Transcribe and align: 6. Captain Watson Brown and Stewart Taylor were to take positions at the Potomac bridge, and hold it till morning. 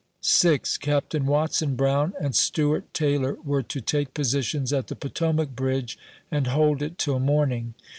6. 0.21 0.79
Captain 0.79 1.27
Watson 1.27 1.75
Brown 1.75 2.13
and 2.19 2.33
Stewart 2.33 2.91
Taylor 2.91 3.37
were 3.45 3.61
to 3.61 3.79
take 3.81 4.15
positions 4.15 4.73
at 4.73 4.87
the 4.87 4.95
Potomac 4.95 5.55
bridge, 5.55 5.95
and 6.31 6.47
hold 6.47 6.81
it 6.81 6.97
till 6.97 7.19
morning. 7.19 7.75